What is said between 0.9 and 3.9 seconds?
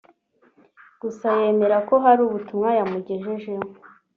gusa yemera ko hari ubutumwa yamugejejeho